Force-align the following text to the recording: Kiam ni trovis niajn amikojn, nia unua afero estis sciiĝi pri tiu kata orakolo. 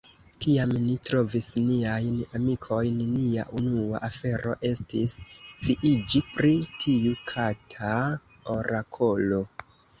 Kiam 0.43 0.71
ni 0.85 0.93
trovis 1.09 1.49
niajn 1.65 2.15
amikojn, 2.39 2.95
nia 3.11 3.45
unua 3.59 4.01
afero 4.09 4.57
estis 4.71 5.15
sciiĝi 5.53 6.25
pri 6.33 6.53
tiu 6.83 7.15
kata 7.35 7.95
orakolo. 8.59 9.47